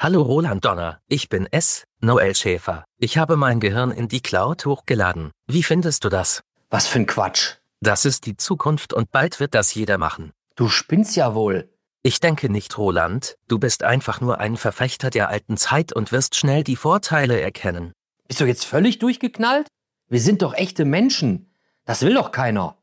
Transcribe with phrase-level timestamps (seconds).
[0.00, 1.82] Hallo Roland Donner, ich bin S.
[2.00, 2.84] Noel Schäfer.
[2.98, 5.32] Ich habe mein Gehirn in die Cloud hochgeladen.
[5.48, 6.44] Wie findest du das?
[6.70, 7.56] Was für ein Quatsch.
[7.80, 10.30] Das ist die Zukunft und bald wird das jeder machen.
[10.54, 11.68] Du spinnst ja wohl.
[12.04, 13.38] Ich denke nicht, Roland.
[13.48, 17.90] Du bist einfach nur ein Verfechter der alten Zeit und wirst schnell die Vorteile erkennen.
[18.28, 19.66] Bist du jetzt völlig durchgeknallt?
[20.08, 21.52] Wir sind doch echte Menschen.
[21.86, 22.78] Das will doch keiner.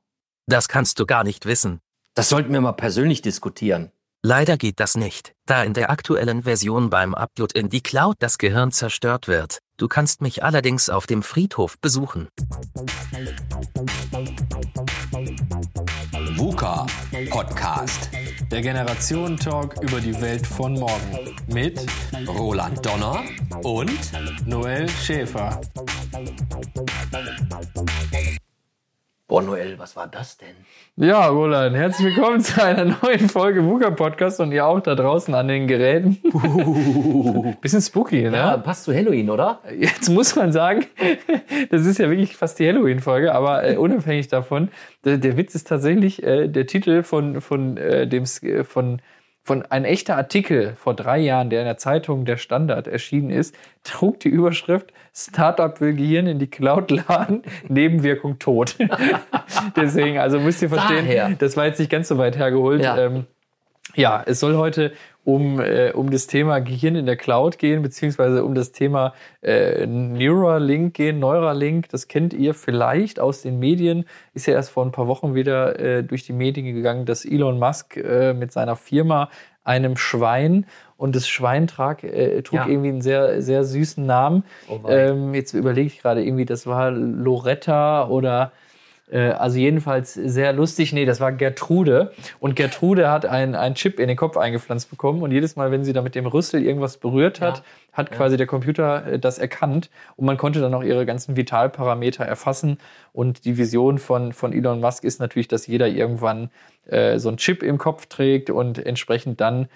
[0.47, 1.79] Das kannst du gar nicht wissen.
[2.13, 3.93] Das sollten wir mal persönlich diskutieren.
[4.27, 8.39] Leider geht das nicht, da in der aktuellen Version beim Upload in die Cloud das
[8.39, 9.59] Gehirn zerstört wird.
[9.77, 12.27] Du kannst mich allerdings auf dem Friedhof besuchen.
[16.37, 16.87] VUCA
[17.29, 18.09] Podcast.
[18.51, 21.35] Der Generationen-Talk über die Welt von morgen.
[21.45, 21.85] Mit
[22.27, 23.23] Roland Donner
[23.61, 25.61] und Noel Schäfer.
[29.35, 30.55] Boah, Noel, was war das denn?
[30.95, 35.35] Ja, Roland, herzlich willkommen zu einer neuen Folge VUCA Podcast und ihr auch da draußen
[35.35, 36.21] an den Geräten.
[37.59, 38.37] Bisschen spooky, ne?
[38.37, 39.59] Ja, passt zu Halloween, oder?
[39.77, 40.85] Jetzt muss man sagen,
[41.69, 44.69] das ist ja wirklich fast die Halloween-Folge, aber äh, unabhängig davon,
[45.03, 48.25] der, der, Witz ist tatsächlich äh, der Titel von, von äh, dem
[48.63, 49.01] von
[49.45, 53.55] von ein echter Artikel vor drei Jahren, der in der Zeitung Der Standard erschienen ist,
[53.83, 58.75] trug die Überschrift Startup will Gehirn in die Cloud laden, Nebenwirkung tot.
[59.75, 61.29] Deswegen, also müsst ihr verstehen, Daher.
[61.37, 62.81] das war jetzt nicht ganz so weit hergeholt.
[62.81, 63.25] Ja, ähm,
[63.93, 64.91] ja es soll heute
[65.25, 69.85] um, äh, um das Thema Gehirn in der Cloud gehen, beziehungsweise um das Thema äh,
[69.85, 71.19] Neuralink gehen.
[71.19, 75.33] Neuralink, das kennt ihr vielleicht aus den Medien, ist ja erst vor ein paar Wochen
[75.33, 79.29] wieder äh, durch die Medien gegangen, dass Elon Musk äh, mit seiner Firma
[79.63, 82.67] einem Schwein und das Schwein trag, äh, trug ja.
[82.67, 84.43] irgendwie einen sehr, sehr süßen Namen.
[84.69, 88.51] Oh ähm, jetzt überlege ich gerade irgendwie, das war Loretta oder
[89.11, 90.91] also jedenfalls sehr lustig.
[90.91, 92.11] Nee, das war Gertrude.
[92.39, 95.21] Und Gertrude hat einen Chip in den Kopf eingepflanzt bekommen.
[95.21, 97.63] Und jedes Mal, wenn sie da mit dem Rüssel irgendwas berührt hat, ja.
[97.93, 98.15] hat ja.
[98.15, 99.89] quasi der Computer äh, das erkannt.
[100.15, 102.79] Und man konnte dann auch ihre ganzen Vitalparameter erfassen.
[103.13, 106.49] Und die Vision von, von Elon Musk ist natürlich, dass jeder irgendwann
[106.87, 109.67] äh, so einen Chip im Kopf trägt und entsprechend dann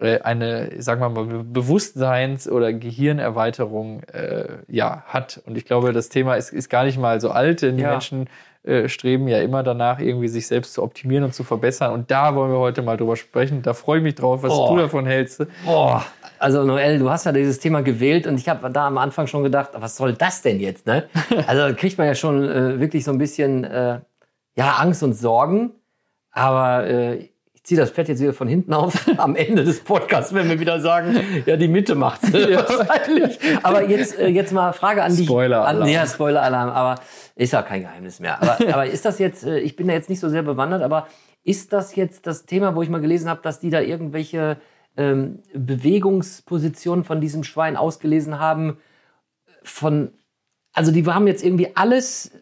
[0.00, 5.42] äh, eine, sagen wir mal, Bewusstseins- oder Gehirnerweiterung äh, ja, hat.
[5.44, 7.90] Und ich glaube, das Thema ist, ist gar nicht mal so alt, denn die ja.
[7.90, 8.28] Menschen
[8.62, 11.94] äh, streben ja immer danach, irgendwie sich selbst zu optimieren und zu verbessern.
[11.94, 13.62] Und da wollen wir heute mal drüber sprechen.
[13.62, 14.74] Da freue ich mich drauf, was oh.
[14.74, 15.46] du davon hältst.
[15.66, 15.98] Oh.
[16.38, 19.42] Also Noel, du hast ja dieses Thema gewählt und ich habe da am Anfang schon
[19.44, 20.86] gedacht, was soll das denn jetzt?
[20.86, 21.08] Ne?
[21.46, 24.00] Also kriegt man ja schon äh, wirklich so ein bisschen äh,
[24.56, 25.72] ja Angst und Sorgen.
[26.30, 27.29] Aber äh,
[27.62, 29.06] ich ziehe das Pferd jetzt wieder von hinten auf.
[29.18, 32.66] Am Ende des Podcasts werden wir wieder sagen, ja, die Mitte macht's ja.
[32.68, 33.38] wahrscheinlich.
[33.62, 35.26] Aber jetzt, äh, jetzt mal Frage an dich.
[35.26, 35.88] Spoiler-Alarm.
[35.88, 36.70] Ja, Spoiler-Alarm.
[36.70, 37.02] Aber
[37.36, 38.42] ist ja kein Geheimnis mehr.
[38.42, 41.06] Aber, aber ist das jetzt, äh, ich bin da jetzt nicht so sehr bewandert, aber
[41.44, 44.56] ist das jetzt das Thema, wo ich mal gelesen habe, dass die da irgendwelche
[44.96, 48.78] ähm, Bewegungspositionen von diesem Schwein ausgelesen haben?
[49.62, 50.12] Von,
[50.72, 52.32] also die haben jetzt irgendwie alles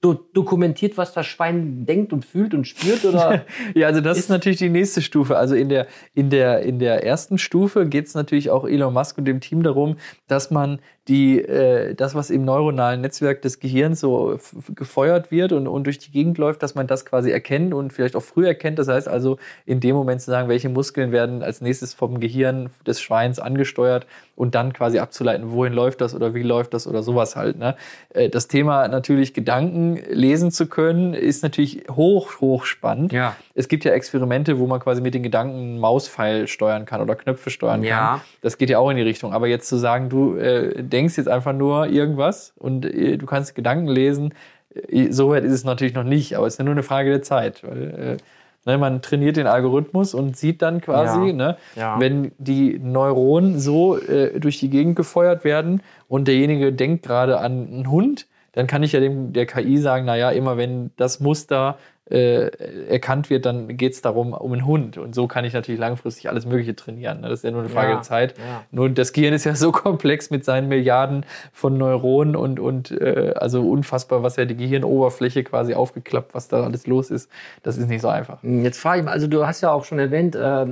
[0.00, 3.04] do dokumentiert, was das Schwein denkt und fühlt und spürt?
[3.04, 3.44] Oder
[3.74, 5.36] ja, also das ist, ist, natürlich die nächste Stufe.
[5.36, 9.18] Also in der, in der, in der ersten Stufe geht es natürlich auch Elon Musk
[9.18, 9.96] und dem Team darum,
[10.26, 14.38] dass man die, äh, das, was im neuronalen Netzwerk des Gehirns so
[14.74, 18.16] gefeuert wird und, und durch die Gegend läuft, dass man das quasi erkennt und vielleicht
[18.16, 18.78] auch früh erkennt.
[18.78, 22.70] Das heißt also, in dem Moment zu sagen, welche Muskeln werden als nächstes vom Gehirn
[22.86, 24.06] des Schweins angesteuert
[24.36, 27.58] und dann quasi abzuleiten, wohin läuft das oder wie läuft das oder sowas halt.
[27.58, 27.76] Ne?
[28.10, 33.12] Äh, das Thema natürlich Gedanken lesen zu können, ist natürlich hoch, hoch spannend.
[33.12, 33.36] Ja.
[33.54, 37.50] Es gibt ja Experimente, wo man quasi mit den Gedanken Mauspfeil steuern kann oder Knöpfe
[37.50, 37.98] steuern ja.
[37.98, 38.20] kann.
[38.40, 39.34] Das geht ja auch in die Richtung.
[39.34, 43.54] Aber jetzt zu sagen, du äh, denkst jetzt einfach nur irgendwas und äh, du kannst
[43.54, 44.34] Gedanken lesen.
[44.74, 47.10] Äh, so weit ist es natürlich noch nicht, aber es ist ja nur eine Frage
[47.10, 47.62] der Zeit.
[47.62, 51.32] Weil, äh, ne, man trainiert den Algorithmus und sieht dann quasi, ja.
[51.32, 52.00] Ne, ja.
[52.00, 57.68] wenn die Neuronen so äh, durch die Gegend gefeuert werden und derjenige denkt gerade an
[57.72, 61.78] einen Hund, dann kann ich ja dem der KI sagen, naja, immer wenn das Muster
[62.10, 62.48] äh,
[62.88, 64.98] erkannt wird, dann geht es darum, um einen Hund.
[64.98, 67.20] Und so kann ich natürlich langfristig alles Mögliche trainieren.
[67.20, 67.28] Ne?
[67.28, 68.34] Das ist ja nur eine Frage ja, der Zeit.
[68.38, 68.62] Ja.
[68.70, 73.34] Nur das Gehirn ist ja so komplex mit seinen Milliarden von Neuronen und, und äh,
[73.36, 77.30] also unfassbar, was ja die Gehirnoberfläche quasi aufgeklappt, was da alles los ist.
[77.62, 78.42] Das ist nicht so einfach.
[78.42, 80.66] Hm, jetzt frage ich mal, also du hast ja auch schon erwähnt, äh,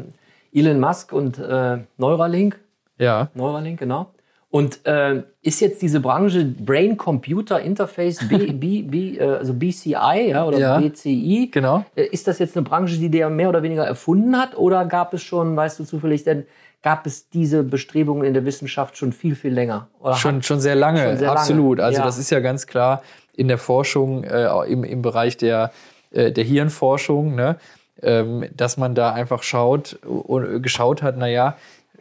[0.52, 2.58] Elon Musk und äh, Neuralink.
[2.98, 3.28] Ja.
[3.34, 4.10] Neuralink, genau.
[4.50, 10.30] Und äh, ist jetzt diese Branche Brain Computer Interface, B, B, B, äh, also BCI
[10.30, 11.84] ja, oder ja, BCI, genau.
[11.94, 14.56] Äh, ist das jetzt eine Branche, die der mehr oder weniger erfunden hat?
[14.56, 16.46] Oder gab es schon, weißt du zufällig, denn
[16.82, 19.88] gab es diese Bestrebungen in der Wissenschaft schon viel, viel länger?
[20.00, 21.78] Oder schon, schon sehr lange, schon sehr absolut.
[21.78, 21.86] Lange.
[21.86, 22.06] Also ja.
[22.06, 23.02] das ist ja ganz klar
[23.34, 25.72] in der Forschung, äh, im, im Bereich der,
[26.10, 27.56] äh, der Hirnforschung, ne?
[28.02, 31.56] ähm, dass man da einfach schaut und geschaut hat, naja,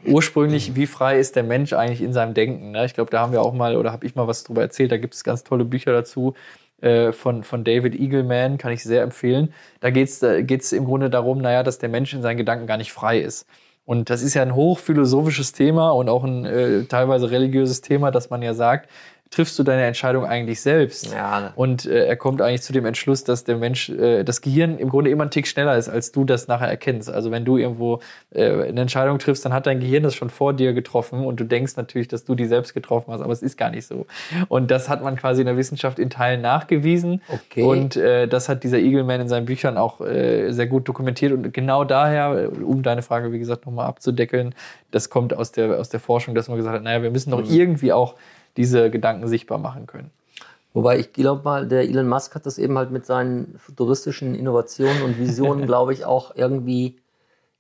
[0.06, 2.72] ursprünglich, wie frei ist der Mensch eigentlich in seinem Denken?
[2.72, 2.86] Ne?
[2.86, 4.92] Ich glaube, da haben wir auch mal oder habe ich mal was drüber erzählt.
[4.92, 6.36] Da gibt es ganz tolle Bücher dazu
[6.82, 9.54] äh, von, von David Eagleman, kann ich sehr empfehlen.
[9.80, 12.68] Da geht es da geht's im Grunde darum, naja, dass der Mensch in seinen Gedanken
[12.68, 13.48] gar nicht frei ist.
[13.86, 18.30] Und das ist ja ein hochphilosophisches Thema und auch ein äh, teilweise religiöses Thema, dass
[18.30, 18.90] man ja sagt,
[19.30, 21.14] triffst du deine Entscheidung eigentlich selbst.
[21.14, 21.52] Ja.
[21.56, 24.90] Und äh, er kommt eigentlich zu dem Entschluss, dass der Mensch, äh, das Gehirn im
[24.90, 27.10] Grunde immer einen Tick schneller ist, als du das nachher erkennst.
[27.10, 28.00] Also wenn du irgendwo
[28.32, 31.44] äh, eine Entscheidung triffst, dann hat dein Gehirn das schon vor dir getroffen und du
[31.44, 34.06] denkst natürlich, dass du die selbst getroffen hast, aber es ist gar nicht so.
[34.48, 37.22] Und das hat man quasi in der Wissenschaft in Teilen nachgewiesen.
[37.28, 37.64] Okay.
[37.64, 41.34] Und äh, das hat dieser Eagleman in seinen Büchern auch äh, sehr gut dokumentiert.
[41.34, 44.56] Und genau daher, um deine Frage, wie gesagt, nochmal abzudeckeln,
[44.92, 47.44] das kommt aus der, aus der Forschung, dass man gesagt hat, naja, wir müssen doch
[47.50, 48.16] irgendwie auch
[48.58, 50.12] diese Gedanken sichtbar machen können.
[50.74, 55.02] Wobei ich glaube mal, der Elon Musk hat das eben halt mit seinen futuristischen Innovationen
[55.02, 56.98] und Visionen, glaube ich, auch irgendwie,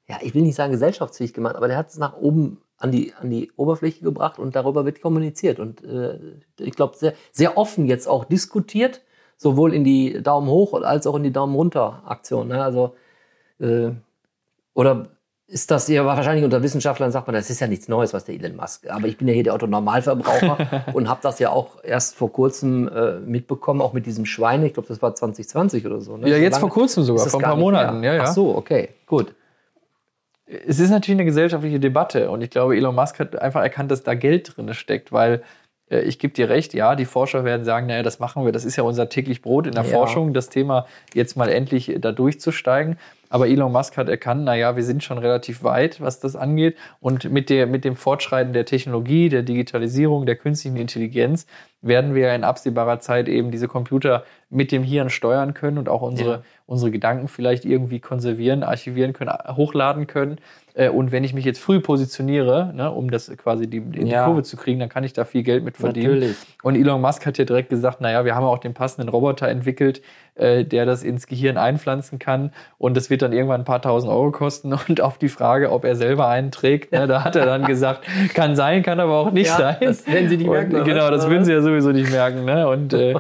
[0.08, 3.14] ja, ich will nicht sagen gesellschaftsfähig gemacht, aber der hat es nach oben an die,
[3.20, 5.60] an die Oberfläche gebracht und darüber wird kommuniziert.
[5.60, 6.20] Und äh,
[6.60, 9.02] ich glaube, sehr, sehr offen jetzt auch diskutiert,
[9.36, 12.50] sowohl in die Daumen hoch als auch in die Daumen runter Aktion.
[12.50, 12.64] Ne?
[12.64, 12.96] Also,
[13.60, 13.92] äh,
[14.76, 15.17] oder
[15.50, 18.36] ist das ja wahrscheinlich unter Wissenschaftlern sagt man, das ist ja nichts Neues, was der
[18.36, 18.90] Elon Musk.
[18.90, 22.90] Aber ich bin ja hier der Autonormalverbraucher und habe das ja auch erst vor kurzem
[22.90, 24.68] äh, mitbekommen, auch mit diesem Schweine.
[24.68, 26.18] Ich glaube, das war 2020 oder so.
[26.18, 26.30] Ne?
[26.30, 28.04] Ja, jetzt vor kurzem sogar, vor ein paar Monaten.
[28.04, 28.24] Ja, ja.
[28.24, 29.34] Ach so, okay, gut.
[30.46, 34.04] es ist natürlich eine gesellschaftliche Debatte und ich glaube, Elon Musk hat einfach erkannt, dass
[34.04, 35.44] da Geld drin steckt, weil
[35.90, 38.66] äh, ich gebe dir recht, ja, die Forscher werden sagen, naja, das machen wir, das
[38.66, 39.92] ist ja unser täglich Brot in der Ja.
[39.92, 42.98] Forschung, das Thema jetzt mal endlich da durchzusteigen.
[43.30, 46.78] Aber Elon Musk hat erkannt, naja, wir sind schon relativ weit, was das angeht.
[47.00, 51.46] Und mit, der, mit dem Fortschreiten der Technologie, der Digitalisierung, der künstlichen Intelligenz
[51.82, 56.02] werden wir in absehbarer Zeit eben diese Computer mit dem Hirn steuern können und auch
[56.02, 56.42] unsere, Ja.
[56.66, 60.38] unsere Gedanken vielleicht irgendwie konservieren, archivieren können, hochladen können.
[60.74, 64.26] Äh, Und wenn ich mich jetzt früh positioniere, ne, um das quasi die, die Ja.
[64.26, 66.14] Kurve zu kriegen, dann kann ich da viel Geld mit verdienen.
[66.16, 66.38] Natürlich.
[66.64, 70.02] Und Elon Musk hat ja direkt gesagt, naja, wir haben auch den passenden Roboter entwickelt,
[70.36, 72.52] äh, der das ins Gehirn einpflanzen kann.
[72.78, 74.72] Und das wird dann irgendwann ein paar tausend Euro kosten.
[74.88, 78.06] Und auf die Frage, ob er selber einen trägt, ne, da hat er dann gesagt,
[78.34, 79.76] kann sein, kann aber auch nicht Ja, sein.
[79.82, 82.46] das werden Sie nicht Und, merken, Genau, das würden Sie ja sowieso nicht merken.
[82.46, 82.68] Ne?
[82.68, 83.16] Und äh,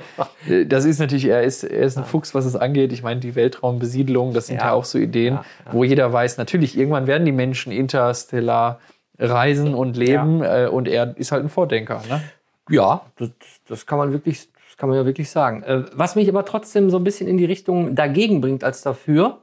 [0.65, 2.91] das ist natürlich, er ist, er ist ein Fuchs, was es angeht.
[2.94, 4.73] Ich meine, die Weltraumbesiedlung, das sind ja, Ja.
[4.73, 5.73] auch so Ideen, Ja, ja.
[5.73, 8.79] wo jeder weiß, natürlich, irgendwann werden die Menschen interstellar
[9.19, 10.41] reisen und leben.
[10.44, 12.01] Äh, und er ist halt ein Vordenker.
[12.09, 12.21] Ne?
[12.69, 13.29] Ja, das,
[13.67, 15.63] das kann man wirklich, das kann man ja wirklich sagen.
[15.63, 19.41] Äh, was mich aber trotzdem so ein bisschen in die Richtung dagegen bringt als dafür,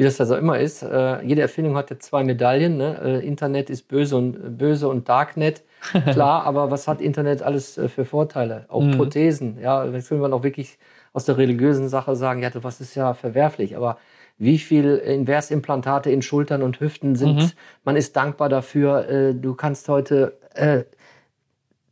[0.00, 0.82] wie das also immer ist.
[0.82, 2.78] Äh, jede Erfindung hat ja zwei Medaillen.
[2.78, 2.98] Ne?
[3.04, 5.62] Äh, Internet ist böse und böse und Darknet.
[6.12, 8.64] Klar, aber was hat Internet alles äh, für Vorteile?
[8.68, 9.58] Auch Prothesen.
[9.60, 10.78] Ja, jetzt will man auch wirklich
[11.12, 13.98] aus der religiösen Sache sagen, ja, was ist ja verwerflich, aber
[14.38, 17.54] wie viel Inversimplantate in Schultern und Hüften sind,
[17.84, 19.06] man ist dankbar dafür.
[19.06, 20.84] Äh, du kannst heute äh,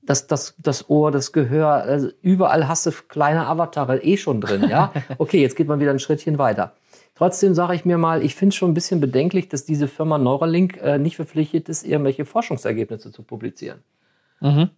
[0.00, 4.66] das, das, das Ohr, das Gehör, also überall hast du kleine Avatare eh schon drin,
[4.70, 4.94] ja.
[5.19, 6.72] Okay, jetzt geht man wieder ein Schrittchen weiter.
[7.19, 10.19] Trotzdem sage ich mir mal, ich finde es schon ein bisschen bedenklich, dass diese Firma
[10.19, 13.81] Neuralink äh, nicht verpflichtet ist, irgendwelche Forschungsergebnisse zu publizieren.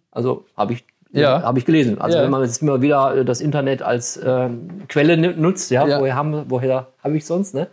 [0.09, 1.43] Also habe ich, Ja.
[1.43, 2.01] habe ich gelesen.
[2.01, 2.23] Also Ja.
[2.23, 5.99] wenn man jetzt immer wieder äh, das Internet als ähm, Quelle nu- nutzt, ja, Ja.
[5.99, 7.67] woher haben, woher habe ich sonst, ne?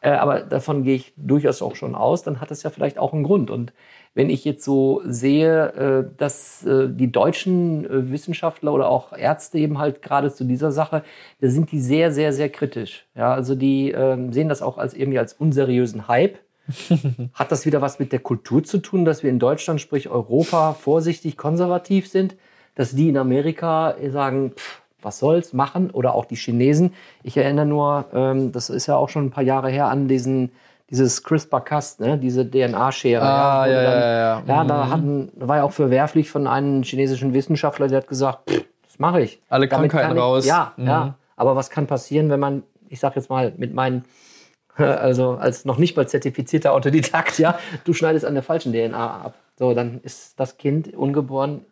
[0.00, 3.12] Äh, aber davon gehe ich durchaus auch schon aus, dann hat es ja vielleicht auch
[3.14, 3.50] einen Grund.
[3.50, 3.72] Und
[4.14, 9.58] wenn ich jetzt so sehe, äh, dass äh, die deutschen äh, Wissenschaftler oder auch Ärzte
[9.58, 11.02] eben halt gerade zu dieser Sache,
[11.40, 13.06] da sind die sehr, sehr, sehr kritisch.
[13.16, 16.38] Ja, also die ähm, sehen das auch als irgendwie als unseriösen Hype.
[17.34, 20.72] Hat das wieder was mit der Kultur zu tun, dass wir in Deutschland, sprich Europa,
[20.72, 22.36] vorsichtig konservativ sind,
[22.74, 25.90] dass die in Amerika sagen, pff, was soll's machen?
[25.90, 26.94] Oder auch die Chinesen.
[27.22, 30.52] Ich erinnere nur, ähm, das ist ja auch schon ein paar Jahre her, an diesen,
[30.90, 32.18] dieses CRISPR-Cas, ne?
[32.18, 33.22] diese DNA-Schere.
[33.22, 34.42] Ah, wo ja, dann- ja, ja.
[34.46, 38.64] ja, da hatten, war ja auch verwerflich von einem chinesischen Wissenschaftler, der hat gesagt, pff,
[38.82, 39.40] das mache ich.
[39.48, 40.46] Alle Damit Krankheiten ich, raus.
[40.46, 40.86] Ja, Mhm.
[40.86, 41.14] ja.
[41.36, 44.04] Aber was kann passieren, wenn man, ich sag jetzt mal, mit meinen,
[44.76, 49.34] also als noch nicht mal zertifizierter Autodidakt, ja, du schneidest an der falschen DNA ab.
[49.58, 51.64] So, dann ist das Kind ungeboren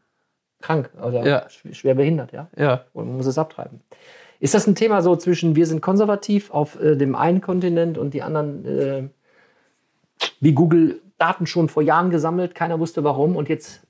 [0.60, 1.38] krank oder Ja.
[1.46, 2.46] sch- schwer behindert, ja.
[2.56, 2.82] Ja.
[2.92, 3.80] Und man muss es abtreiben.
[4.42, 8.12] Ist das ein Thema so zwischen wir sind konservativ auf äh, dem einen Kontinent und
[8.12, 9.08] die anderen, äh,
[10.40, 13.82] wie Google Daten schon vor Jahren gesammelt, keiner wusste warum und jetzt,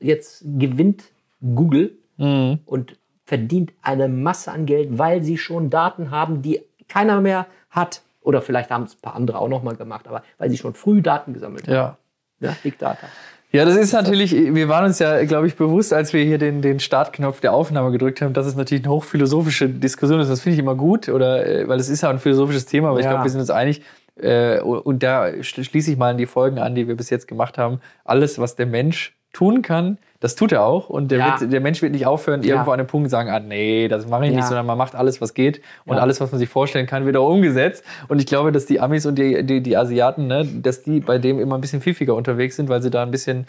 [0.00, 1.04] jetzt gewinnt
[1.40, 2.60] Google Mhm.
[2.66, 8.02] und verdient eine Masse an Geld, weil sie schon Daten haben, die keiner mehr hat.
[8.20, 10.74] Oder vielleicht haben es ein paar andere auch noch mal gemacht, aber weil sie schon
[10.74, 11.74] früh Daten gesammelt haben.
[11.74, 11.98] Ja.
[12.40, 13.06] Ja, Big Data.
[13.54, 16.60] Ja, das ist natürlich, wir waren uns ja, glaube ich, bewusst, als wir hier den,
[16.60, 20.28] den Startknopf der Aufnahme gedrückt haben, dass es natürlich eine hochphilosophische Diskussion ist.
[20.28, 22.98] Das finde ich immer gut, oder, äh, weil es ist ja ein philosophisches Thema, aber
[22.98, 23.12] ich Ja.
[23.12, 23.82] glaube, wir sind uns einig,
[24.20, 27.28] äh, und da schl- schließe ich mal an die Folgen an, die wir bis jetzt
[27.28, 27.78] gemacht haben.
[28.04, 30.88] Alles, was der Mensch tun kann, das tut er auch.
[30.88, 31.38] Und der, Ja.
[31.40, 32.54] wird, der Mensch wird nicht aufhören, Ja.
[32.54, 34.46] irgendwo an einem Punkt sagen, ah nee, das mache ich nicht, Ja.
[34.46, 35.60] sondern man macht alles, was geht.
[35.84, 37.84] Und alles, was man sich vorstellen kann, wird auch umgesetzt.
[38.08, 41.18] Und ich glaube, dass die Amis und die, die, die Asiaten, ne, dass die bei
[41.18, 43.46] dem immer ein bisschen pfiffiger unterwegs sind, weil sie da ein bisschen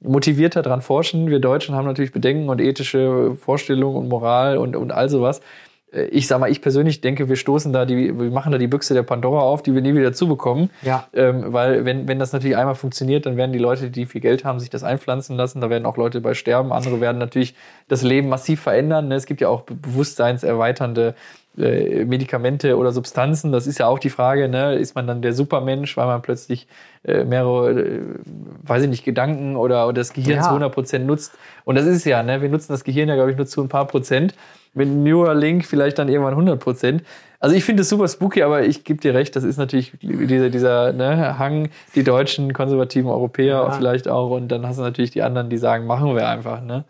[0.00, 1.28] motivierter dran forschen.
[1.30, 5.40] Wir Deutschen haben natürlich Bedenken und ethische Vorstellungen und Moral und, und all sowas.
[5.92, 8.66] Äh, Ich sag mal, ich persönlich denke, wir stoßen da die, wir machen da die
[8.66, 10.70] Büchse der Pandora auf, die wir nie wieder zubekommen.
[10.82, 11.06] Ja.
[11.14, 14.44] Ähm, weil wenn, wenn das natürlich einmal funktioniert, dann werden die Leute, die viel Geld
[14.44, 15.60] haben, sich das einpflanzen lassen.
[15.60, 16.72] Da werden auch Leute bei sterben.
[16.72, 17.54] Andere werden natürlich
[17.88, 19.08] das Leben massiv verändern.
[19.08, 19.14] ne?
[19.14, 21.14] Es gibt ja auch be- bewusstseinserweiternde
[21.58, 23.50] äh, Medikamente oder Substanzen.
[23.52, 24.74] Das ist ja auch die Frage, ne?
[24.76, 26.68] ist man dann der Supermensch, weil man plötzlich
[27.04, 28.00] äh, mehrere, äh,
[28.62, 30.42] weiß ich nicht, Gedanken oder, oder das Gehirn Ja.
[30.42, 31.32] zu 100 Prozent nutzt.
[31.64, 32.42] Und das ist es ja, ne?
[32.42, 34.34] wir nutzen das Gehirn ja, glaube ich, nur zu ein paar Prozent.
[34.78, 37.02] Mit Neuralink vielleicht dann irgendwann 100 Prozent.
[37.40, 40.50] Also ich finde es super spooky, aber ich gebe dir recht, das ist natürlich dieser,
[40.50, 43.70] dieser ne, Hang, die deutschen konservativen Europäer Ja.
[43.70, 44.30] vielleicht auch.
[44.30, 46.62] Und dann hast du natürlich die anderen, die sagen, machen wir einfach.
[46.62, 46.84] Ne?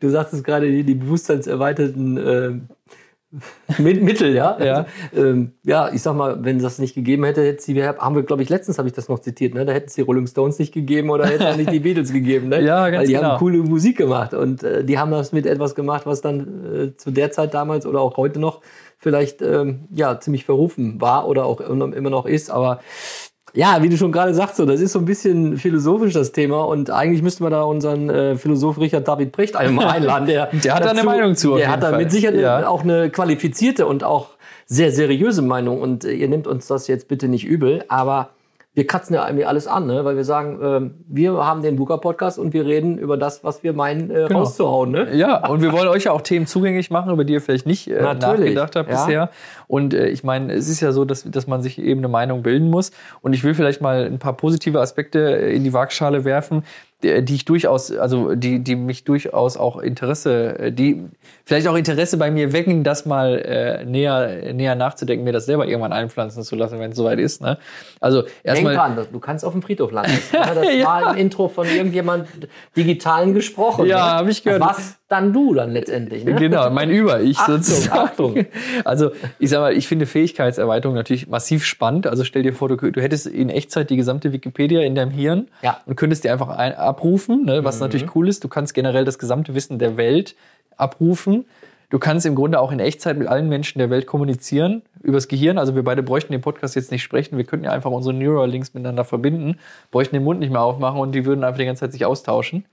[0.00, 2.50] Du sagst es gerade, die, die bewusstseinserweiterten äh,
[3.78, 4.56] Mit- Mittel, ja.
[4.62, 4.86] Ja.
[5.12, 8.22] Also, ähm, ja, ich sag mal, wenn das nicht gegeben hätte, hätte sie, haben wir,
[8.22, 9.66] glaube ich, letztens habe ich das noch zitiert, ne?
[9.66, 12.48] Da hätten es die Rolling Stones nicht gegeben oder hätten es nicht die Beatles gegeben,
[12.48, 12.60] ne?
[12.68, 13.28] Ja, ganz Weil die genau.
[13.30, 16.96] haben coole Musik gemacht und äh, die haben das mit etwas gemacht, was dann äh,
[16.96, 18.62] zu der Zeit damals oder auch heute noch
[18.96, 22.80] vielleicht ähm, ja ziemlich verrufen war oder auch immer noch ist, aber
[23.58, 26.62] ja, wie du schon gerade sagst, so, das ist so ein bisschen philosophisch das Thema
[26.62, 30.26] und eigentlich müssten wir da unseren äh, Philosoph Richard David Brecht einmal einladen.
[30.28, 32.68] Der, Der hat da eine Meinung zu, Der hat da mit Sicherheit Ja.
[32.68, 34.28] auch eine qualifizierte und auch
[34.66, 38.28] sehr seriöse Meinung und äh, ihr nehmt uns das jetzt bitte nicht übel, aber
[38.78, 40.04] wir kratzen ja irgendwie alles an, ne?
[40.04, 43.72] weil wir sagen, ähm, wir haben den Buka-Podcast und wir reden über das, was wir
[43.72, 44.38] meinen, äh, Genau.
[44.38, 44.92] rauszuhauen.
[44.92, 45.16] Ne?
[45.16, 47.88] Ja, und wir wollen euch ja auch Themen zugänglich machen, über die ihr vielleicht nicht
[47.88, 49.04] äh, Natürlich, nachgedacht habt ja.
[49.04, 49.30] bisher.
[49.66, 52.44] Und äh, ich meine, es ist ja so, dass, dass man sich eben eine Meinung
[52.44, 52.92] bilden muss.
[53.20, 56.62] Und ich will vielleicht mal ein paar positive Aspekte in die Waagschale werfen,
[57.02, 61.04] die, die ich durchaus, also die, die mich durchaus auch Interesse, äh, die
[61.44, 65.66] vielleicht auch Interesse bei mir wecken, das mal äh, näher, näher nachzudenken, mir das selber
[65.68, 67.40] irgendwann einpflanzen zu lassen, wenn es soweit ist.
[67.40, 67.58] Ne?
[68.00, 68.74] Also Denk erstmal.
[68.74, 70.12] dran, das- du kannst auf dem Friedhof landen.
[70.32, 72.26] Ja, das war im Intro von irgendjemand
[72.76, 73.86] Digitalen gesprochen.
[73.86, 74.12] Ja, ne?
[74.18, 74.60] hab ich gehört.
[74.62, 76.22] Was dann du dann letztendlich.
[76.24, 76.34] Ne?
[76.34, 77.98] Genau, mein Über-Ich Achtung, sozusagen.
[77.98, 78.46] Achtung.
[78.84, 82.06] Also, ich sag mal, ich finde Fähigkeitserweiterung natürlich massiv spannend.
[82.06, 85.48] Also stell dir vor, du, du hättest in Echtzeit die gesamte Wikipedia in deinem Hirn
[85.62, 85.80] Ja.
[85.86, 88.42] und könntest die einfach ein, abrufen, ne, was natürlich cool ist.
[88.42, 90.34] Du kannst generell das gesamte Wissen der Welt
[90.76, 91.44] abrufen.
[91.90, 95.56] Du kannst im Grunde auch in Echtzeit mit allen Menschen der Welt kommunizieren übers Gehirn.
[95.56, 97.38] Also wir beide bräuchten den Podcast jetzt nicht sprechen.
[97.38, 99.58] Wir könnten ja einfach unsere Neuralinks miteinander verbinden,
[99.90, 102.66] bräuchten den Mund nicht mehr aufmachen und die würden einfach die ganze Zeit sich austauschen.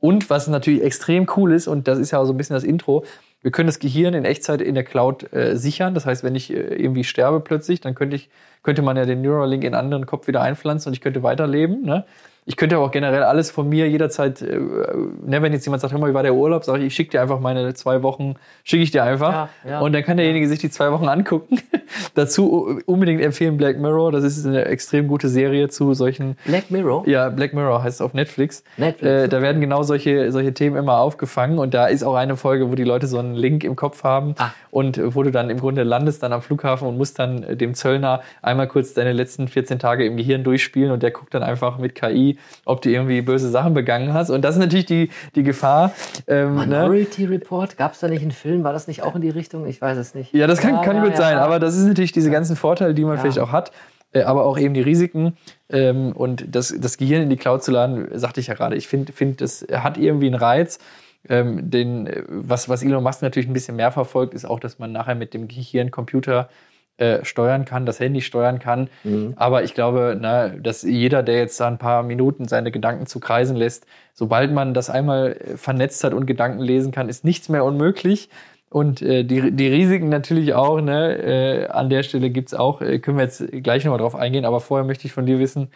[0.00, 3.04] Und was natürlich extrem cool ist, und das ist ja so ein bisschen das Intro,
[3.40, 5.94] wir können das Gehirn in Echtzeit in der Cloud äh, sichern.
[5.94, 8.28] Das heißt, wenn ich äh, irgendwie sterbe plötzlich, dann könnte, ich,
[8.62, 11.82] könnte man ja den Neuralink in einen anderen Kopf wieder einpflanzen und ich könnte weiterleben.
[11.82, 12.04] Ne?
[12.48, 15.92] Ich könnte aber auch generell alles von mir jederzeit, äh, ne, wenn jetzt jemand sagt,
[15.92, 18.34] hör mal, wie war der Urlaub, sage ich, ich schicke dir einfach meine zwei Wochen,
[18.62, 19.32] schicke ich dir einfach.
[19.32, 19.80] Ja, ja.
[19.80, 21.58] und dann kann derjenige sich die zwei Wochen angucken.
[22.14, 24.12] Dazu unbedingt empfehlen Black Mirror.
[24.12, 27.06] Das ist eine extrem gute Serie zu solchen Black Mirror.
[27.08, 28.62] ja, Black Mirror heißt es auf Netflix.
[28.76, 29.24] Netflix.
[29.24, 32.70] Äh, da werden genau solche, solche Themen immer aufgefangen und da ist auch eine Folge,
[32.70, 34.50] wo die Leute so einen Link im Kopf haben Ah.
[34.70, 37.56] und äh, wo du dann im Grunde landest dann am Flughafen und musst dann äh,
[37.56, 41.42] dem Zöllner einmal kurz deine letzten 14 Tage im Gehirn durchspielen und der guckt dann
[41.42, 44.30] einfach mit KI, ob du irgendwie böse Sachen begangen hast.
[44.30, 45.92] Und das ist natürlich die, die Gefahr.
[46.26, 46.66] Ähm, ne?
[46.66, 48.64] Minority Report, gab es da nicht einen Film?
[48.64, 49.66] War das nicht auch in die Richtung?
[49.66, 50.32] Ich weiß es nicht.
[50.34, 51.44] Ja, das kann, kann ja, gut ja, sein, ja.
[51.44, 53.22] aber das ist natürlich diese ganzen Vorteile, die man Ja.
[53.22, 53.72] vielleicht auch hat,
[54.12, 55.36] äh, aber auch eben die Risiken.
[55.70, 58.88] Ähm, und das, das Gehirn in die Cloud zu laden, sagte ich ja gerade, ich
[58.88, 60.78] finde, find, das hat irgendwie einen Reiz.
[61.28, 64.78] Ähm, den, äh, was, was Elon Musk natürlich ein bisschen mehr verfolgt, ist auch, dass
[64.78, 66.48] man nachher mit dem Gehirn Computer
[66.98, 68.88] äh, steuern kann, das Handy steuern kann.
[69.04, 69.34] Mhm.
[69.36, 73.20] Aber ich glaube, na, dass jeder, der jetzt da ein paar Minuten seine Gedanken zu
[73.20, 77.48] kreisen lässt, sobald man das einmal äh, vernetzt hat und Gedanken lesen kann, ist nichts
[77.48, 78.30] mehr unmöglich.
[78.70, 82.98] Und äh, die, die Risiken natürlich auch, ne, äh, an der Stelle gibt's auch, äh,
[82.98, 85.68] können wir jetzt gleich nochmal drauf eingehen, aber vorher möchte ich von dir wissen,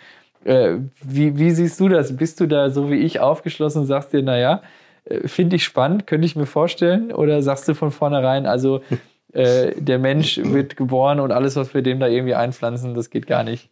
[0.45, 2.17] äh, wie, wie siehst du das?
[2.17, 4.63] Bist du da so wie ich aufgeschlossen und sagst dir, naja,
[5.05, 7.13] äh, finde ich spannend, könnte ich mir vorstellen?
[7.13, 8.81] Oder sagst du von vornherein, also
[9.33, 13.27] äh, der Mensch wird geboren und alles, was wir dem da irgendwie einpflanzen, das geht
[13.27, 13.71] gar nicht?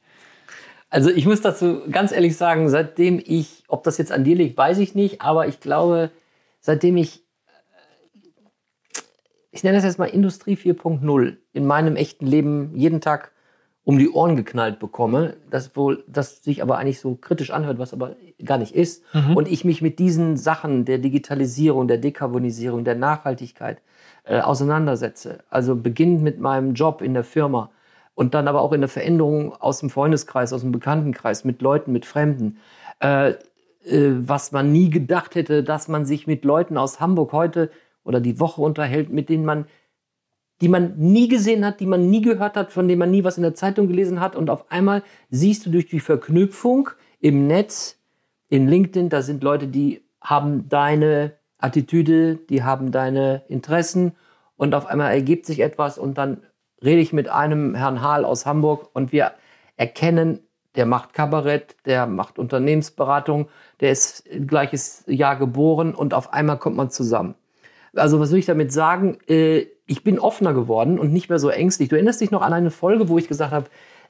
[0.91, 4.57] Also ich muss dazu ganz ehrlich sagen, seitdem ich, ob das jetzt an dir liegt,
[4.57, 6.11] weiß ich nicht, aber ich glaube,
[6.61, 9.00] seitdem ich, äh,
[9.50, 13.33] ich nenne das jetzt mal Industrie 4.0 in meinem echten Leben jeden Tag
[13.85, 17.95] um die Ohren geknallt bekomme, das wohl, das sich aber eigentlich so kritisch anhört, was
[17.95, 19.03] aber gar nicht ist,
[19.35, 23.81] und ich mich mit diesen Sachen der Digitalisierung, der Dekarbonisierung, der Nachhaltigkeit
[24.28, 25.40] äh, auseinandersetze.
[25.50, 27.70] Also beginnend mit meinem Job in der Firma,
[28.18, 31.92] und dann aber auch in der Veränderung aus dem Freundeskreis, aus dem Bekanntenkreis, mit Leuten,
[31.92, 32.58] mit Fremden.
[32.99, 33.37] Äh, äh,
[33.85, 37.70] was man nie gedacht hätte, dass man sich mit Leuten aus Hamburg heute
[38.02, 39.66] oder die Woche unterhält, mit denen man,
[40.61, 43.37] die man nie gesehen hat, die man nie gehört hat, von denen man nie was
[43.37, 44.35] in der Zeitung gelesen hat.
[44.35, 48.00] Und auf einmal siehst du durch die Verknüpfung im Netz,
[48.49, 54.12] in LinkedIn, da sind Leute, die haben deine Attitüde, die haben deine Interessen
[54.57, 56.43] und auf einmal ergibt sich etwas und dann
[56.83, 59.33] rede ich mit einem Herrn Hahl aus Hamburg und wir
[59.77, 60.41] erkennen,
[60.77, 63.49] der macht Kabarett, der macht Unternehmensberatung,
[63.81, 67.35] der ist gleiches Jahr geboren und auf einmal kommt man zusammen.
[67.95, 69.19] Also was will ich damit sagen?
[69.29, 71.88] Äh, ich bin offener geworden und nicht mehr so ängstlich.
[71.88, 73.67] Du erinnerst dich noch an eine Folge, wo ich gesagt habe,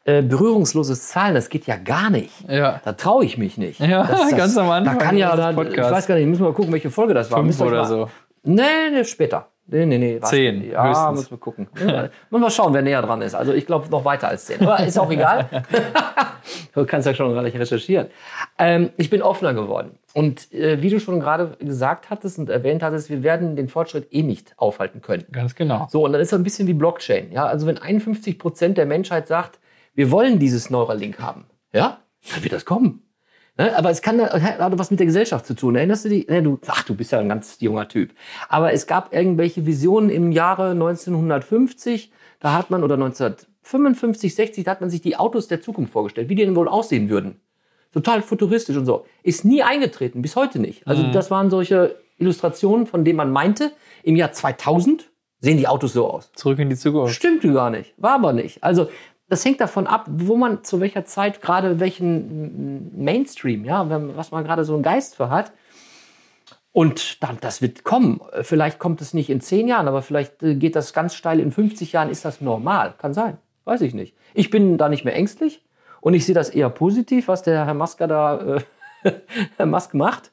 [0.09, 2.33] äh, berührungsloses Zahlen, das geht ja gar nicht.
[2.49, 2.81] Ja.
[2.83, 3.79] Da traue ich mich nicht.
[3.79, 6.41] Ja, das, das, ganz am Anfang Da kann ja, da, ich weiß gar nicht, müssen
[6.41, 7.41] wir mal gucken, welche Folge das war.
[7.41, 8.09] Fünf oder mal- so.
[8.43, 9.49] Nee, nee, später.
[9.67, 10.17] Nee, nee, nee.
[10.19, 10.35] warte.
[10.35, 11.19] Zehn, Ja, höchstens.
[11.19, 11.69] müssen wir gucken.
[11.87, 13.35] Ja, Muss mal schauen, wer näher dran ist.
[13.35, 14.63] Also ich glaube noch weiter als zehn.
[14.63, 15.47] Aber ist auch egal.
[16.75, 18.07] du kannst ja schon gleich recherchieren.
[18.59, 19.99] Ähm, ich bin offener geworden.
[20.15, 24.09] Und äh, wie du schon gerade gesagt hattest und erwähnt hattest, wir werden den Fortschritt
[24.11, 25.27] eh nicht aufhalten können.
[25.33, 25.87] Ganz genau.
[25.91, 27.31] So, und dann ist es ein bisschen wie Blockchain.
[27.31, 29.59] Ja, also wenn 51 Prozent der Menschheit sagt,
[29.99, 31.99] wir wollen dieses Neuralink haben, ja,
[32.33, 33.03] dann wird das kommen.
[33.57, 33.77] Ne?
[33.77, 35.75] Aber es kann hat was mit der Gesellschaft zu tun.
[35.75, 36.29] Erinnerst du dich?
[36.29, 38.13] Ne, du, ach, du bist ja ein ganz junger Typ.
[38.49, 44.71] Aber es gab irgendwelche Visionen im Jahre 1950, da hat man, oder 1955, 60, da
[44.71, 47.41] hat man sich die Autos der Zukunft vorgestellt, wie die denn wohl aussehen würden.
[47.93, 49.05] Total futuristisch und so.
[49.25, 50.87] Ist nie eingetreten, bis heute nicht.
[50.87, 53.73] Also das waren solche Illustrationen, von denen man meinte,
[54.05, 56.31] im Jahr 2000 sehen die Autos so aus.
[56.35, 57.17] Zurück in die Zukunft.
[57.17, 58.63] Stimmte gar nicht, war aber nicht.
[58.63, 58.89] Also
[59.29, 64.45] das hängt davon ab, wo man zu welcher Zeit gerade welchen Mainstream, ja, was man
[64.45, 65.53] gerade so einen Geist für hat.
[66.73, 68.21] Und dann, das wird kommen.
[68.43, 71.51] Vielleicht kommt es nicht in zehn Jahren, aber vielleicht äh, geht das ganz steil in
[71.51, 72.11] 50 Jahren.
[72.11, 72.95] Ist das normal?
[72.99, 73.39] Kann sein.
[73.65, 74.15] Weiß ich nicht.
[74.35, 75.65] Ich bin da nicht mehr ängstlich
[76.01, 78.57] und ich sehe das eher positiv, was der Herr Masker da,
[79.03, 79.13] äh,
[79.57, 80.31] Herr Musk macht.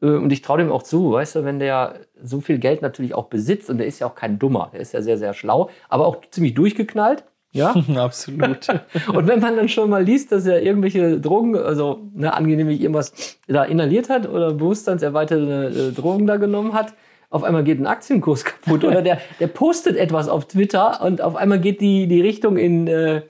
[0.00, 3.14] Äh, Und ich traue dem auch zu, weißt du, wenn der so viel Geld natürlich
[3.14, 5.70] auch besitzt und der ist ja auch kein Dummer, der ist ja sehr, sehr schlau,
[5.88, 7.24] aber auch ziemlich durchgeknallt.
[7.52, 7.74] Ja.
[7.96, 8.68] Absolut.
[9.14, 13.38] Und wenn man dann schon mal liest, dass er irgendwelche Drogen, also ne, angeblich irgendwas
[13.46, 16.94] da inhaliert hat oder bewusstseinserweiterte äh, Drogen da genommen hat,
[17.28, 21.36] auf einmal geht ein Aktienkurs kaputt oder der, der postet etwas auf Twitter und auf
[21.36, 23.22] einmal geht die, die Richtung in, äh,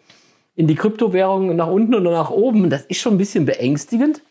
[0.54, 2.70] in die Kryptowährung nach unten oder nach oben.
[2.70, 4.22] Das ist schon ein bisschen beängstigend.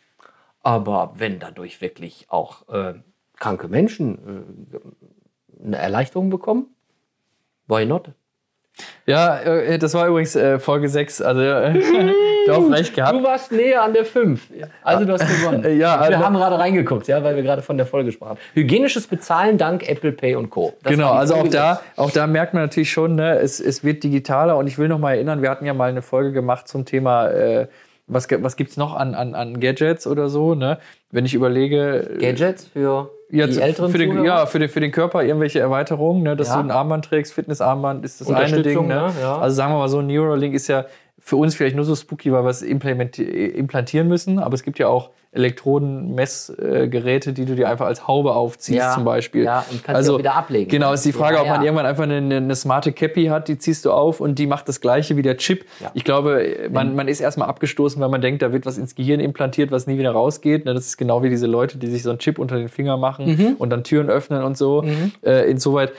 [0.63, 2.93] Aber wenn dadurch wirklich auch äh,
[3.37, 6.67] kranke Menschen äh, eine Erleichterung bekommen,
[7.67, 8.11] why not?
[9.05, 11.21] Ja, äh, das war übrigens äh, Folge 6.
[11.21, 11.73] Also, äh,
[12.47, 13.17] du hast recht gehabt.
[13.17, 14.41] Du warst näher an der 5.
[14.83, 15.63] Also du hast gewonnen.
[15.77, 18.37] Ja, wir also- haben gerade reingeguckt, ja, weil wir gerade von der Folge sprachen.
[18.53, 20.73] Hygienisches Bezahlen dank Apple Pay und Co.
[20.83, 24.03] Das genau, also auch da, auch da merkt man natürlich schon, ne, es, es wird
[24.03, 26.85] digitaler und ich will noch mal erinnern, wir hatten ja mal eine Folge gemacht zum
[26.85, 27.67] Thema, äh,
[28.07, 30.77] was, was gibt's noch an, an, an Gadgets oder so, ne?
[31.11, 34.25] Wenn ich überlege, Gadgets für ja, die älteren für den, Zuhörer?
[34.25, 36.55] ja, für den, für den Körper irgendwelche Erweiterungen, ne, dass Ja.
[36.55, 38.87] du ein Armband trägst, Fitnessarmband ist das eine Ding.
[38.87, 38.95] Ne?
[38.95, 39.37] ne, ja.
[39.37, 40.85] Also sagen wir mal so, Neuralink ist ja
[41.23, 44.87] für uns vielleicht nur so spooky, weil wir es implantieren müssen, aber es gibt ja
[44.87, 49.43] auch Elektroden-Messgeräte, die du dir einfach als Haube aufziehst Ja, zum Beispiel.
[49.43, 50.69] ja, und kannst sie auch wieder ablegen.
[50.69, 53.57] Genau, ist die Frage, Ja, ob man irgendwann einfach eine, eine smarte Cappy hat, die
[53.57, 55.65] ziehst du auf und die macht das gleiche wie der Chip.
[55.93, 59.19] Ich glaube, man, man ist erstmal abgestoßen, weil man denkt, da wird was ins Gehirn
[59.19, 60.65] implantiert, was nie wieder rausgeht.
[60.65, 62.97] Ne, Das ist genau wie diese Leute, die sich so einen Chip unter den Finger
[62.97, 63.55] machen Mhm.
[63.57, 64.83] und dann Türen öffnen und so.
[65.23, 65.93] Äh, insoweit,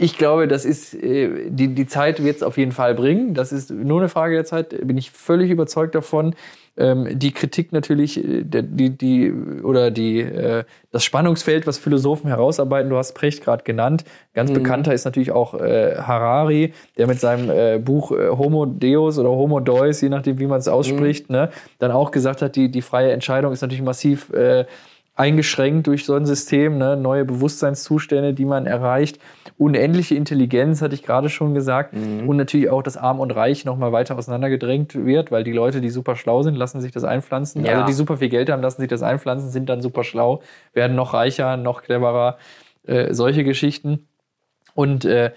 [0.00, 3.34] ich glaube, das ist, äh, die, die Zeit wird es auf jeden Fall bringen.
[3.34, 6.36] Das ist nur eine Frage der Zeit, bin ich völlig überzeugt davon.
[6.76, 12.88] Ähm, die Kritik natürlich, äh, die, die, oder die, äh, das Spannungsfeld, was Philosophen herausarbeiten,
[12.88, 14.04] du hast Precht gerade genannt.
[14.34, 20.00] Ganz bekannter ist natürlich auch Harari, der mit seinem Buch Homo Deus oder Homo Deus,
[20.00, 23.52] je nachdem, wie man es ausspricht, ne, dann auch gesagt hat, die, die freie Entscheidung
[23.52, 24.64] ist natürlich massiv äh,
[25.18, 26.96] eingeschränkt durch so ein System, ne?
[26.96, 29.18] neue Bewusstseinszustände, die man erreicht,
[29.58, 33.76] unendliche Intelligenz, hatte ich gerade schon gesagt, und natürlich auch, dass Arm und Reich noch
[33.76, 37.64] mal weiter auseinandergedrängt wird, weil die Leute, die super schlau sind, lassen sich das einpflanzen.
[37.64, 37.72] Ja.
[37.72, 40.40] Also die super viel Geld haben, lassen sich das einpflanzen, sind dann super schlau,
[40.72, 42.38] werden noch reicher, noch cleverer,
[42.86, 44.06] äh, solche Geschichten.
[44.74, 45.32] Und äh,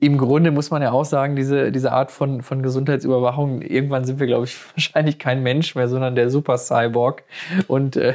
[0.00, 4.18] im Grunde muss man ja auch sagen, diese, diese Art von, von Gesundheitsüberwachung, irgendwann sind
[4.18, 7.22] wir, glaube ich, wahrscheinlich kein Mensch mehr, sondern der Super-Cyborg.
[7.68, 8.14] Und äh,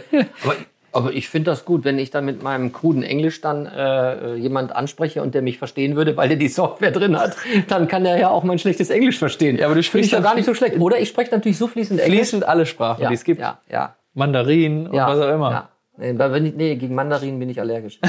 [0.95, 4.73] Aber, ich finde das gut, wenn ich dann mit meinem kruden Englisch dann äh, jemand
[4.73, 7.35] anspreche und der mich verstehen würde, weil der die Software drin hat,
[7.67, 9.57] dann kann er ja auch mein schlechtes Englisch verstehen.
[9.57, 10.79] Ja, aber du sprichst ich ja gar nicht so schlecht.
[10.79, 12.19] Oder ich spreche natürlich so fließend Englisch.
[12.19, 13.41] fließend alle Sprachen, ja, die es gibt.
[13.41, 13.95] Ja, ja.
[14.13, 15.51] Mandarin und ja, was auch immer.
[15.51, 15.69] Ja.
[15.97, 16.13] Nee,
[16.55, 17.99] nee, gegen Mandarinen bin ich allergisch.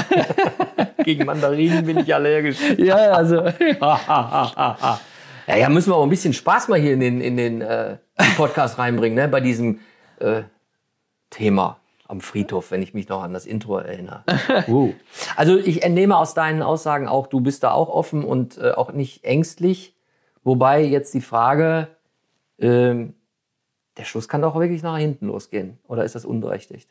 [1.03, 2.57] gegen Mandarinen bin ich allergisch.
[2.77, 3.43] Ja, also
[5.47, 7.97] Ja, ja, müssen wir auch ein bisschen Spaß mal hier in den, in den äh,
[8.35, 9.27] Podcast reinbringen, ne?
[9.29, 9.79] bei diesem
[10.19, 10.43] äh,
[11.29, 14.23] Thema am Friedhof, wenn ich mich noch an das Intro erinnere.
[14.67, 14.93] uh.
[15.35, 18.91] Also ich entnehme aus deinen Aussagen auch, du bist da auch offen und äh, auch
[18.93, 19.95] nicht ängstlich.
[20.43, 21.89] Wobei jetzt die Frage,
[22.59, 23.13] ähm,
[23.97, 25.79] der Schuss kann doch wirklich nach hinten losgehen.
[25.87, 26.89] Oder ist das unberechtigt?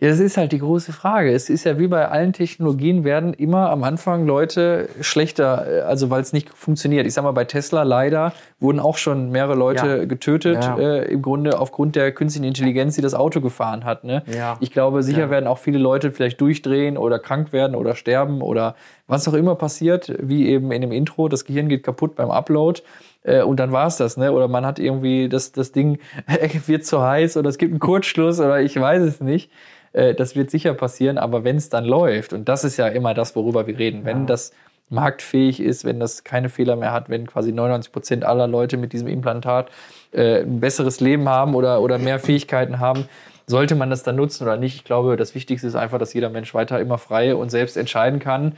[0.00, 1.32] Ja, das ist halt die große Frage.
[1.32, 6.10] Es ist ja wie bei allen Technologien werden immer am Anfang Leute schlechter, äh, also
[6.10, 7.06] weil es nicht funktioniert.
[7.06, 10.04] Ich sag mal, bei Tesla leider wurden auch schon mehrere Leute Ja.
[10.04, 10.76] getötet, Ja.
[10.78, 14.04] äh, im Grunde aufgrund der künstlichen Intelligenz, die das Auto gefahren hat.
[14.04, 14.22] Ne?
[14.26, 14.56] Ja.
[14.60, 18.74] Ich glaube, sicher werden auch viele Leute vielleicht durchdrehen oder krank werden oder sterben oder
[19.06, 22.82] was auch immer passiert, wie eben in dem Intro, das Gehirn geht kaputt beim Upload.
[23.22, 24.32] Äh, und dann war's das, ne?
[24.32, 25.98] Oder man hat irgendwie das, das Ding
[26.66, 29.50] wird zu heiß oder es gibt einen Kurzschluss oder ich weiß es nicht.
[29.94, 33.14] Äh, das wird sicher passieren, aber wenn es dann läuft, und das ist ja immer
[33.14, 34.52] das, worüber wir reden, wenn das
[34.90, 38.92] marktfähig ist, wenn das keine Fehler mehr hat, wenn quasi 99 Prozent aller Leute mit
[38.92, 39.70] diesem Implantat
[40.12, 43.08] äh, ein besseres Leben haben oder, oder mehr Fähigkeiten haben,
[43.46, 44.76] sollte man das dann nutzen oder nicht?
[44.76, 48.18] Ich glaube, das Wichtigste ist einfach, dass jeder Mensch weiter immer frei und selbst entscheiden
[48.18, 48.56] kann.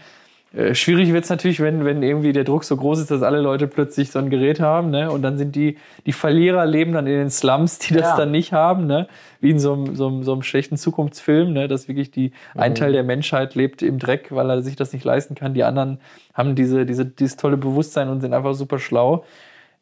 [0.56, 3.40] Äh, Schwierig wird es natürlich, wenn, wenn irgendwie der Druck so groß ist, dass alle
[3.40, 5.10] Leute plötzlich so ein Gerät haben, ne?
[5.10, 8.16] Und dann sind die, die Verlierer leben dann in den Slums, die das Ja.
[8.16, 9.06] dann nicht haben, ne?
[9.40, 11.68] Wie in so einem, so einem, so einem schlechten Zukunftsfilm, ne?
[11.68, 15.04] Dass wirklich die, ein Teil der Menschheit lebt im Dreck, weil er sich das nicht
[15.04, 15.52] leisten kann.
[15.54, 15.98] Die anderen
[16.32, 19.24] haben diese, diese, dieses tolle Bewusstsein und sind einfach super schlau.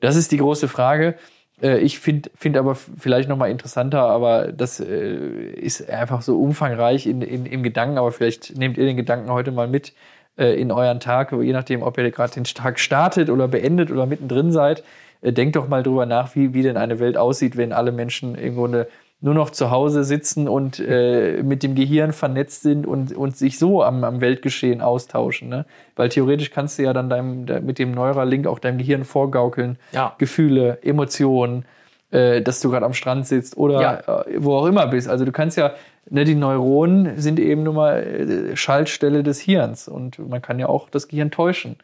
[0.01, 1.15] Das ist die große Frage.
[1.63, 5.15] Äh, Ich finde find aber vielleicht nochmal interessanter, aber das äh,
[5.55, 9.53] ist einfach so umfangreich in, in, im Gedanken, aber vielleicht nehmt ihr den Gedanken heute
[9.53, 9.93] mal mit
[10.37, 14.07] äh, in euren Tag, je nachdem, ob ihr gerade den Tag startet oder beendet oder
[14.07, 14.83] mittendrin seid.
[15.23, 18.35] Äh, Denkt doch mal drüber nach, wie, wie denn eine Welt aussieht, wenn alle Menschen
[18.35, 18.89] im Grunde
[19.21, 23.59] nur noch zu Hause sitzen und äh, mit dem Gehirn vernetzt sind und, und sich
[23.59, 25.49] so am, am Weltgeschehen austauschen.
[25.49, 25.65] Ne?
[25.97, 29.79] Weil theoretisch kannst du ja dann deinem, de, mit dem Neuralink auch deinem Gehirn vorgaukeln,
[29.93, 30.15] Ja.
[30.19, 31.65] Gefühle, Emotionen,
[32.11, 34.23] äh, dass du gerade am Strand sitzt oder Ja.
[34.25, 35.09] äh, wo auch immer bist.
[35.09, 35.73] Also du kannst ja,
[36.11, 40.69] ne, die Neuronen sind eben nur mal äh, Schaltstelle des Hirns und man kann ja
[40.69, 41.77] auch das Gehirn täuschen.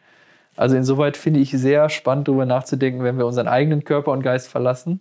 [0.55, 4.47] Also insoweit finde ich sehr spannend, darüber nachzudenken, wenn wir unseren eigenen Körper und Geist
[4.49, 4.99] verlassen.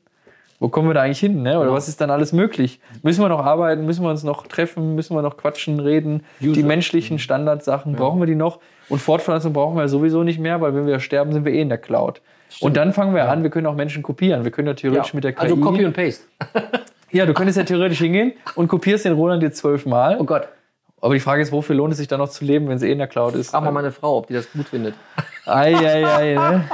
[0.60, 1.42] Wo kommen wir da eigentlich hin?
[1.42, 1.52] Ne?
[1.56, 1.72] Oder Genau.
[1.72, 2.80] was ist dann alles möglich?
[3.02, 3.86] Müssen wir noch arbeiten?
[3.86, 4.94] Müssen wir uns noch treffen?
[4.94, 6.22] Müssen wir noch quatschen, reden?
[6.38, 6.62] Die User.
[6.66, 8.60] menschlichen Standardsachen, brauchen wir die noch?
[8.90, 11.70] Und Fortpflanzung brauchen wir sowieso nicht mehr, weil wenn wir sterben, sind wir eh in
[11.70, 12.20] der Cloud.
[12.60, 14.44] Und dann fangen wir an, wir können auch Menschen kopieren.
[14.44, 15.40] Wir können ja theoretisch mit der KI...
[15.42, 16.24] also Copy und Paste.
[17.12, 20.16] ja, du könntest ja theoretisch hingehen und kopierst den Roland jetzt zwölfmal.
[20.20, 20.48] Oh Gott.
[21.02, 22.92] Aber die Frage ist, wofür lohnt es sich dann noch zu leben, wenn sie eh
[22.92, 23.50] in der Cloud ist?
[23.50, 24.94] Frag mal meine Frau, ob die das gut findet.
[25.46, 26.64] Ei, ei, ei, ne?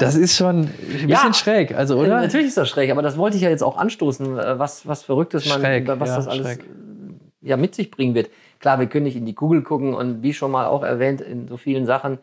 [0.00, 1.32] Das ist schon ein bisschen Ja.
[1.34, 2.20] schräg, also, Äh, oder?
[2.22, 5.02] Natürlich ist das schräg, aber das wollte ich ja jetzt auch anstoßen, äh, was, was
[5.02, 6.60] Verrücktes man, Schräg, was ja, das alles schräg.
[6.60, 8.30] äh, ja, mit sich bringen wird.
[8.60, 11.46] Klar, wir können nicht in die Kugel gucken und wie schon mal auch erwähnt, in
[11.46, 12.18] so vielen Sachen,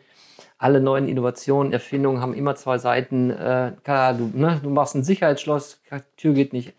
[0.57, 3.29] alle neuen Innovationen, Erfindungen haben immer zwei Seiten.
[3.29, 5.81] Äh, klar, du, ne, du machst ein Sicherheitsschloss,
[6.17, 6.73] Tür geht nicht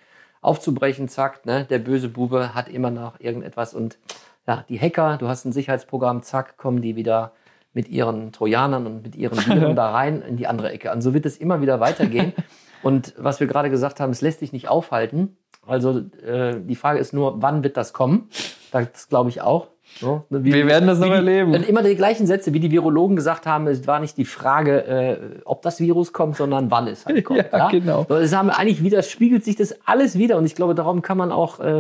[0.45, 3.99] aufzubrechen, zack, ne, der böse Bube hat immer noch irgendetwas und
[4.47, 7.33] ja, die Hacker, du hast ein Sicherheitsprogramm, zack, kommen die wieder
[7.73, 10.93] mit ihren Trojanern und mit ihren Viren da rein in die andere Ecke.
[10.93, 12.33] Und so wird es immer wieder weitergehen.
[12.83, 15.39] Und was wir gerade gesagt haben, es lässt sich nicht aufhalten.
[15.67, 18.29] Also äh, die Frage ist nur, wann wird das kommen?
[18.73, 19.69] Das glaube ich auch.
[20.01, 21.55] So, wie- Wir werden das noch erleben.
[21.55, 24.85] Und immer die gleichen Sätze, wie die Virologen gesagt haben, es war nicht die Frage,
[24.87, 27.45] äh, ob das Virus kommt, sondern wann es halt kommt.
[27.53, 28.07] Ja, genau.
[28.09, 30.37] So, es haben eigentlich wieder, spiegelt sich das alles wieder.
[30.39, 31.79] Und ich glaube, darum kann man auch, äh,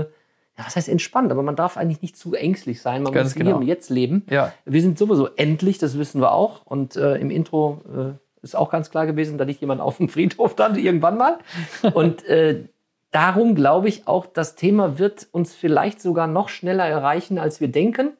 [0.56, 3.02] ja, was heißt entspannt, aber man darf eigentlich nicht zu ängstlich sein.
[3.02, 3.56] Man Ganz muss hier genau.
[3.56, 4.24] und jetzt leben.
[4.30, 4.52] Ja.
[4.64, 6.64] Wir sind sowieso endlich, das wissen wir auch.
[6.66, 10.08] Und äh, im Intro äh, ist auch ganz klar gewesen, da liegt jemand auf dem
[10.08, 11.38] Friedhof dann irgendwann mal.
[11.94, 12.66] Und äh,
[13.14, 17.68] darum glaube ich auch, das Thema wird uns vielleicht sogar noch schneller erreichen, als wir
[17.68, 18.16] denken.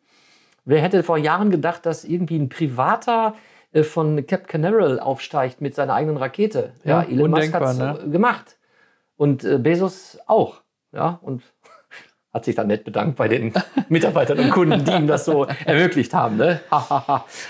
[0.64, 3.35] Wer hätte vor Jahren gedacht, dass irgendwie ein Privater
[3.72, 6.72] äh, von Cap Canaveral aufsteigt mit seiner eigenen Rakete?
[6.85, 7.98] Ja, Elon Musk hat es ne?
[8.11, 8.57] gemacht.
[9.16, 10.62] Und äh, Bezos auch.
[10.92, 11.42] Ja, und
[12.33, 13.52] hat sich dann nett bedankt bei den
[13.88, 16.37] Mitarbeitern und Kunden, die ihm das so ermöglicht haben.
[16.37, 16.61] Ne?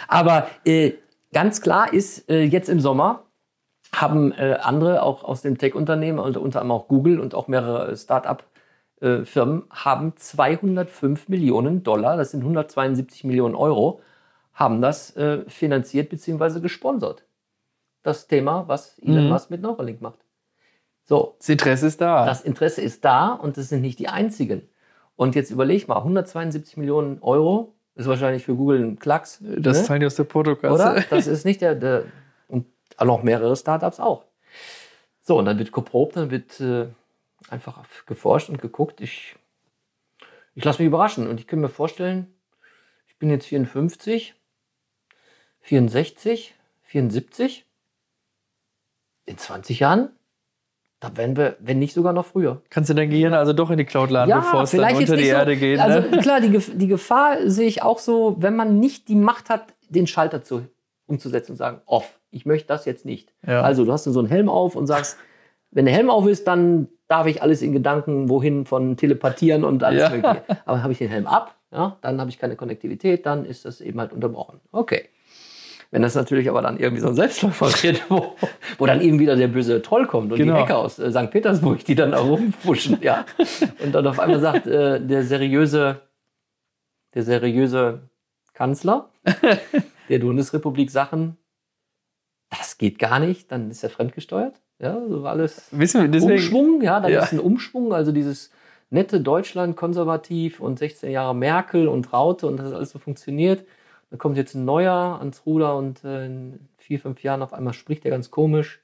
[0.09, 0.95] Aber äh,
[1.33, 3.25] ganz klar ist, äh, jetzt im Sommer
[4.01, 7.97] haben äh, andere auch aus dem Tech-Unternehmen, und unter anderem auch Google und auch mehrere
[7.97, 14.01] Start-up-Firmen, haben 205 Millionen Dollar, das sind 172 Millionen Euro,
[14.53, 16.61] haben das äh, finanziert bzw.
[16.61, 17.25] gesponsert.
[18.03, 19.31] Das Thema, was Elon Mhm.
[19.31, 20.19] Musk mit Neuralink macht.
[21.05, 22.25] So, Das Interesse ist da.
[22.25, 24.63] das Interesse ist da und es sind nicht die einzigen.
[25.17, 29.39] Und jetzt überleg mal, 172 Millionen Euro ist wahrscheinlich für Google ein Klacks.
[29.41, 29.85] das ne?
[29.85, 30.75] zahlen die aus der Portokasse.
[30.75, 31.05] Oder?
[31.11, 32.05] Das ist nicht der, der
[33.03, 34.25] noch mehrere Startups auch.
[35.23, 36.89] So, und dann wird geprobt, dann wird äh,
[37.49, 39.01] einfach geforscht und geguckt.
[39.01, 39.37] Ich,
[40.55, 42.35] ich lasse mich überraschen und ich kann mir vorstellen,
[43.07, 44.35] ich bin jetzt 54,
[45.61, 47.67] 64, 74.
[49.25, 50.11] in 20 Jahren,
[51.01, 52.63] da werden wir, wenn nicht sogar noch früher.
[52.71, 55.27] Kannst du dein Gehirn also doch in die Cloud laden, bevor es dann unter die
[55.27, 55.79] Erde so, geht?
[55.79, 56.19] Also ne?
[56.23, 60.07] klar, die, die Gefahr sehe ich auch so, wenn man nicht die Macht hat, den
[60.07, 60.67] Schalter zu,
[61.07, 63.33] umzusetzen und sagen, off, ich möchte das jetzt nicht.
[63.47, 63.63] Ja.
[63.63, 65.17] Also du hast so einen Helm auf und sagst,
[65.71, 69.83] wenn der Helm auf ist, dann darf ich alles in Gedanken wohin von telepathieren und
[69.85, 70.09] alles Ja.
[70.11, 70.43] mögliche.
[70.65, 73.81] Aber habe ich den Helm ab, ja, dann habe ich keine Konnektivität, dann ist das
[73.81, 74.61] eben halt unterbrochen.
[74.73, 75.05] Okay.
[75.91, 78.35] Wenn das natürlich aber dann irgendwie so ein Selbstläufer wird, wo,
[78.79, 80.55] wo dann eben wieder der böse Troll kommt und Genau.
[80.57, 81.31] die Hacker aus äh, St.
[81.31, 83.25] Petersburg, die dann da rumfuschen, ja.
[83.85, 86.01] Und dann auf einmal sagt äh, der seriöse,
[87.15, 88.01] der seriöse
[88.55, 89.11] Kanzler
[90.09, 91.37] der Bundesrepublik Sachen,
[92.75, 94.61] das geht gar nicht, dann ist er fremdgesteuert.
[94.81, 97.23] Ja, so alles Wissen wir, deswegen, Umschwung, ja, dann Ja.
[97.23, 98.51] ist ein Umschwung, also dieses
[98.91, 103.65] nette Deutschland, konservativ und 16 Jahre Merkel und Raute und das alles so funktioniert.
[104.11, 107.75] Da kommt jetzt ein neuer ans Ruder und äh, in vier, fünf Jahren auf einmal
[107.75, 108.81] spricht er ganz komisch.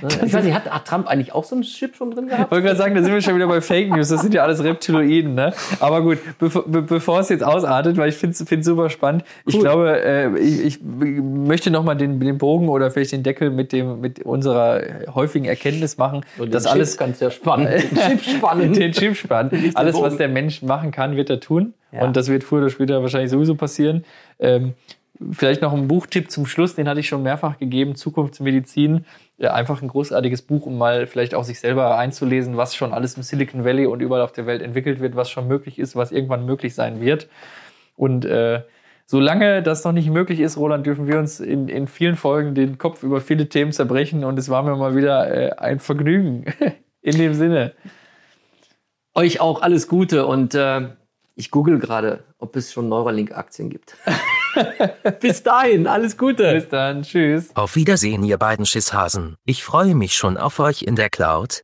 [0.00, 0.08] Ne?
[0.24, 2.50] Ich weiß nicht, hat, hat Trump eigentlich auch so einen Chip schon drin Ich gehabt?
[2.50, 4.08] wollte gerade sagen, da sind wir schon wieder bei Fake News.
[4.08, 5.52] Das sind ja alles Reptiloiden, ne?
[5.80, 9.24] Aber gut, bevor, be bevor es jetzt ausartet, weil ich finde es super spannend.
[9.46, 9.60] Ich Cool.
[9.62, 14.00] glaube, äh, ich, ich möchte nochmal den, den Bogen oder vielleicht den Deckel mit dem
[14.00, 14.82] mit unserer
[15.14, 17.68] häufigen Erkenntnis machen, Und den alles ganz sehr spannend.
[17.92, 18.76] Den Chip spannend.
[18.76, 19.54] den Chip spannend.
[19.74, 21.74] Alles, was der Mensch machen kann, wird er tun.
[21.92, 22.02] Ja.
[22.02, 24.04] Und das wird früher oder später wahrscheinlich sowieso passieren.
[24.38, 24.74] Ähm,
[25.30, 29.04] vielleicht noch ein Buchtipp zum Schluss, den hatte ich schon mehrfach gegeben, Zukunftsmedizin.
[29.38, 33.22] Einfach ein großartiges Buch, um mal vielleicht auch sich selber einzulesen, was schon alles im
[33.22, 36.46] Silicon Valley und überall auf der Welt entwickelt wird, was schon möglich ist, was irgendwann
[36.46, 37.28] möglich sein wird.
[37.96, 38.62] Und äh,
[39.06, 42.78] solange das noch nicht möglich ist, Roland, dürfen wir uns in, in vielen Folgen den
[42.78, 44.24] Kopf über viele Themen zerbrechen.
[44.24, 46.44] Und es war mir mal wieder äh, ein Vergnügen.
[47.02, 47.72] In dem Sinne.
[49.14, 50.88] Euch auch alles Gute und äh,
[51.34, 53.96] ich google gerade, ob es schon Neuralink-Aktien gibt.
[55.20, 56.52] Bis dahin, alles Gute.
[56.54, 57.02] Bis dann.
[57.02, 57.50] Tschüss.
[57.54, 59.36] Auf Wiedersehen, ihr beiden Schisshasen.
[59.44, 61.62] Ich freue mich schon auf euch in der Cloud.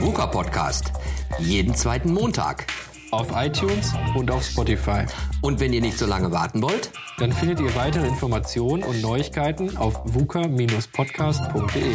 [0.00, 0.92] VUCA Podcast.
[1.38, 2.66] Jeden zweiten Montag.
[3.10, 5.04] Auf iTunes und auf Spotify.
[5.42, 9.76] Und wenn ihr nicht so lange warten wollt, Dann findet ihr weitere Informationen und Neuigkeiten
[9.76, 11.94] auf vuca-podcast.de.